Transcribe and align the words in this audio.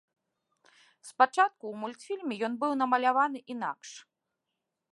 Спачатку 1.09 1.63
ў 1.67 1.75
мультфільме 1.81 2.35
ён 2.47 2.55
быў 2.63 2.71
намаляваны 2.83 3.39
інакш. 3.55 3.89